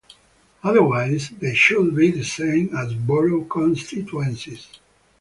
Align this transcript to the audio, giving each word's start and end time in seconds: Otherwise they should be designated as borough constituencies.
Otherwise 0.63 1.29
they 1.39 1.53
should 1.53 1.95
be 1.95 2.11
designated 2.11 2.73
as 2.73 2.91
borough 2.95 3.43
constituencies. 3.45 4.65